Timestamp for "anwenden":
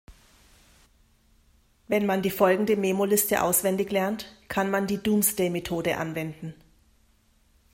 5.97-6.55